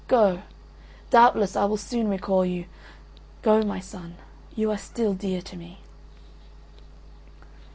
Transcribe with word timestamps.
Go, 0.07 0.41
doubtless 1.11 1.55
I 1.55 1.65
will 1.65 1.77
soon 1.77 2.07
recall 2.09 2.43
you. 2.43 2.65
Go, 3.43 3.61
my 3.61 3.79
son, 3.79 4.15
you 4.55 4.71
are 4.71 4.77
still 4.79 5.13
dear 5.13 5.43
to 5.43 5.55
me. 5.55 5.77